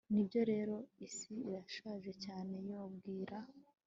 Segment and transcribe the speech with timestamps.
[0.13, 0.75] Nibyo rero
[1.07, 3.37] isi irashaje cyane Yoo bwira